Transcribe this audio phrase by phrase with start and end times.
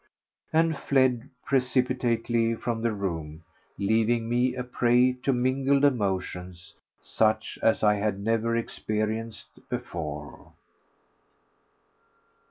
[0.51, 3.43] and fled precipitately from the room,
[3.77, 10.53] leaving me a prey to mingled emotions such as I had never experienced before.